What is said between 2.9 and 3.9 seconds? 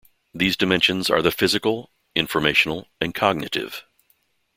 and cognitive.